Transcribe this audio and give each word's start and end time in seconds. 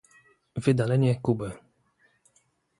wydalenie 0.63 1.21
Kuby 1.21 1.49